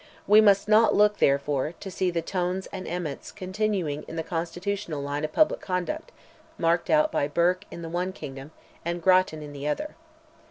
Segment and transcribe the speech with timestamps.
[0.25, 4.99] We must not look, therefore, to see the Tones and Emmets continuing in the constitutional
[5.03, 6.11] line of public conduct
[6.57, 8.49] marked out by Burke in the one kingdom,
[8.83, 9.95] and Grattan in the other.